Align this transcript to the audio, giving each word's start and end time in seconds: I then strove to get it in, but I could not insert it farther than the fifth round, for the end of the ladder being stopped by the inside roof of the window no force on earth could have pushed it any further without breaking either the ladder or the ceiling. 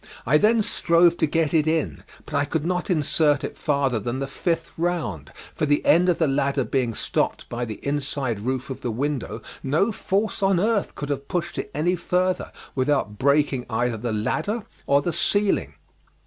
I 0.25 0.39
then 0.39 0.63
strove 0.63 1.17
to 1.17 1.27
get 1.27 1.53
it 1.53 1.67
in, 1.67 2.03
but 2.25 2.33
I 2.33 2.43
could 2.45 2.65
not 2.65 2.89
insert 2.89 3.43
it 3.43 3.55
farther 3.55 3.99
than 3.99 4.17
the 4.17 4.25
fifth 4.25 4.71
round, 4.75 5.31
for 5.53 5.67
the 5.67 5.85
end 5.85 6.09
of 6.09 6.17
the 6.17 6.27
ladder 6.27 6.63
being 6.63 6.95
stopped 6.95 7.47
by 7.49 7.65
the 7.65 7.75
inside 7.85 8.39
roof 8.39 8.71
of 8.71 8.81
the 8.81 8.89
window 8.89 9.43
no 9.61 9.91
force 9.91 10.41
on 10.41 10.59
earth 10.59 10.95
could 10.95 11.09
have 11.09 11.27
pushed 11.27 11.59
it 11.59 11.69
any 11.75 11.95
further 11.95 12.51
without 12.73 13.19
breaking 13.19 13.67
either 13.69 13.95
the 13.97 14.11
ladder 14.11 14.63
or 14.87 15.03
the 15.03 15.13
ceiling. 15.13 15.75